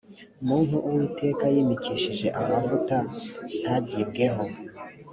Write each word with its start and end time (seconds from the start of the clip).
muntu 0.47 0.75
uwiteka 0.87 1.43
yimikishije 1.53 2.27
amavuta 2.39 2.95
ntagibweho 3.61 4.43